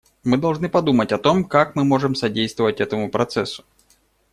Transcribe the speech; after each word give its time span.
Мы 0.23 0.37
должны 0.37 0.67
подумать 0.67 1.11
о 1.11 1.19
том, 1.19 1.43
как 1.45 1.75
мы 1.75 1.83
можем 1.83 2.15
содействовать 2.15 2.81
этому 2.81 3.11
процессу. 3.11 3.63